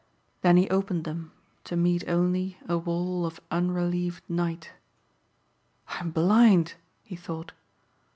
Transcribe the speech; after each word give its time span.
Then 0.41 0.57
he 0.57 0.67
opened 0.71 1.03
them 1.03 1.31
to 1.63 1.75
meet 1.75 2.09
only 2.09 2.57
a 2.67 2.75
wall 2.75 3.23
of 3.23 3.39
unrelieved 3.51 4.23
night. 4.27 4.71
"I'm 5.89 6.09
blind!" 6.09 6.73
he 7.03 7.15
thought. 7.15 7.51